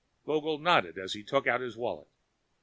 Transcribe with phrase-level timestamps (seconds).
[0.25, 2.07] Vogel nodded as he took out his wallet.